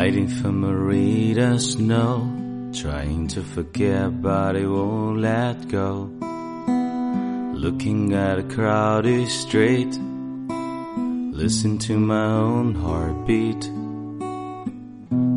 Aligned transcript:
Hiding 0.00 0.28
from 0.28 0.64
a 0.64 0.74
reader 0.74 1.58
snow, 1.58 2.24
trying 2.72 3.28
to 3.28 3.42
forget 3.42 4.22
but 4.22 4.56
it 4.56 4.66
won't 4.66 5.18
let 5.18 5.68
go. 5.68 6.08
Looking 7.52 8.14
at 8.14 8.38
a 8.38 8.42
crowded 8.42 9.28
street, 9.28 9.92
listen 11.42 11.76
to 11.80 11.98
my 11.98 12.24
own 12.24 12.74
heartbeat. 12.76 13.62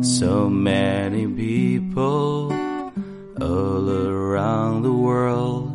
So 0.02 0.48
many 0.48 1.26
people 1.26 2.50
all 3.42 3.90
around 3.90 4.82
the 4.82 4.94
world. 4.94 5.68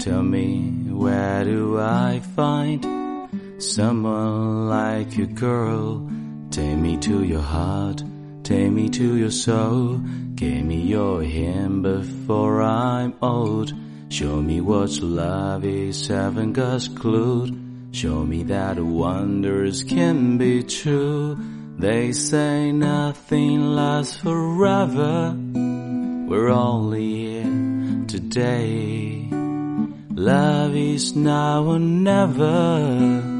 Tell 0.00 0.24
me, 0.24 0.68
where 0.90 1.44
do 1.44 1.78
I 1.78 2.22
find 2.34 2.84
someone 3.62 4.68
like 4.68 5.16
you, 5.16 5.28
girl? 5.28 6.08
Take 6.52 6.76
me 6.76 6.98
to 6.98 7.24
your 7.24 7.40
heart, 7.40 8.04
take 8.42 8.70
me 8.70 8.90
to 8.90 9.16
your 9.16 9.30
soul. 9.30 9.96
Give 10.34 10.62
me 10.62 10.82
your 10.82 11.24
hand 11.24 11.82
before 11.82 12.60
I'm 12.60 13.14
old. 13.22 13.72
Show 14.10 14.36
me 14.42 14.60
what 14.60 14.90
love 15.00 15.64
is, 15.64 16.08
haven't 16.08 16.52
got 16.52 16.86
clue. 16.94 17.48
Show 17.92 18.26
me 18.26 18.42
that 18.42 18.78
wonders 18.78 19.82
can 19.82 20.36
be 20.36 20.62
true. 20.62 21.38
They 21.78 22.12
say 22.12 22.70
nothing 22.70 23.74
lasts 23.74 24.18
forever. 24.18 25.34
We're 25.34 26.50
only 26.50 27.14
here 27.16 28.04
today. 28.08 29.26
Love 30.10 30.76
is 30.76 31.16
now 31.16 31.64
or 31.64 31.78
never. 31.78 33.31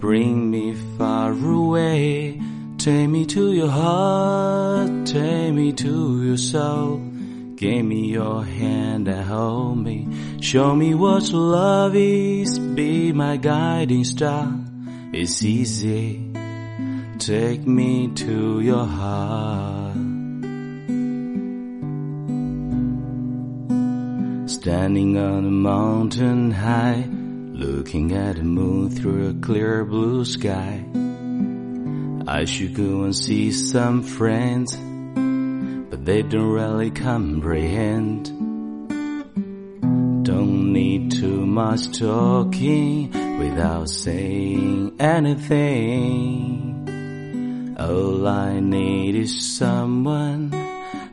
Bring 0.00 0.50
me 0.50 0.74
far 0.96 1.32
away. 1.32 2.40
Take 2.78 3.10
me 3.10 3.26
to 3.26 3.52
your 3.52 3.68
heart. 3.68 5.04
Take 5.04 5.52
me 5.52 5.74
to 5.74 6.24
your 6.24 6.38
soul. 6.38 6.96
Give 7.56 7.84
me 7.84 8.06
your 8.06 8.42
hand 8.42 9.06
and 9.08 9.22
hold 9.22 9.76
me. 9.76 10.08
Show 10.40 10.74
me 10.74 10.94
what 10.94 11.30
love 11.32 11.94
is. 11.94 12.58
Be 12.58 13.12
my 13.12 13.36
guiding 13.36 14.04
star. 14.04 14.50
It's 15.12 15.42
easy. 15.42 16.32
Take 17.18 17.66
me 17.66 18.08
to 18.08 18.60
your 18.62 18.86
heart. 18.86 19.96
Standing 24.48 25.18
on 25.18 25.44
a 25.44 25.50
mountain 25.50 26.52
high, 26.52 27.06
looking 27.60 28.12
at 28.12 28.36
the 28.36 28.42
moon 28.42 28.88
through 28.88 29.28
a 29.28 29.34
clear 29.34 29.84
blue 29.84 30.24
sky. 30.24 30.82
I 32.26 32.46
should 32.46 32.74
go 32.74 33.02
and 33.02 33.14
see 33.14 33.52
some 33.52 34.02
friends, 34.02 34.74
but 35.90 36.06
they 36.06 36.22
don't 36.22 36.52
really 36.52 36.90
comprehend. 36.90 38.24
Don't 40.24 40.72
need 40.72 41.10
too 41.12 41.44
much 41.44 41.98
talking 41.98 43.10
without 43.38 43.90
saying 43.90 44.96
anything. 44.98 46.56
All 47.78 48.26
I 48.26 48.58
need 48.60 49.16
is 49.16 49.58
someone 49.58 50.50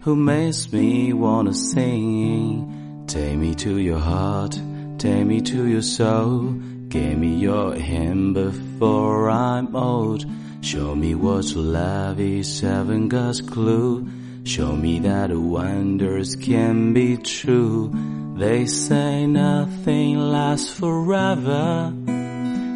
who 0.01 0.15
makes 0.15 0.71
me 0.71 1.11
wanna 1.11 1.53
sing. 1.53 3.03
Take 3.05 3.37
me 3.37 3.53
to 3.55 3.79
your 3.79 3.99
heart, 3.99 4.57
take 4.97 5.25
me 5.25 5.41
to 5.41 5.67
your 5.67 5.81
soul. 5.81 6.53
Give 6.87 7.17
me 7.17 7.35
your 7.35 7.75
hand 7.75 8.33
before 8.33 9.29
I'm 9.29 9.75
old. 9.75 10.25
Show 10.61 10.95
me 10.95 11.13
what 11.15 11.55
love 11.55 12.19
is, 12.19 12.61
haven't 12.61 13.09
clue. 13.47 14.07
Show 14.43 14.75
me 14.75 14.99
that 14.99 15.31
wonders 15.31 16.35
can 16.35 16.93
be 16.93 17.17
true. 17.17 17.91
They 18.37 18.65
say 18.65 19.27
nothing 19.27 20.17
lasts 20.17 20.71
forever. 20.71 21.93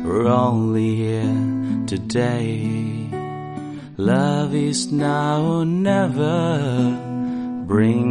We're 0.03 0.27
only 0.27 0.95
here 0.95 1.85
today. 1.87 3.09
Love 3.97 4.53
is 4.53 4.91
now 4.91 5.41
or 5.41 5.65
never. 5.65 6.99
Bring. 7.65 8.10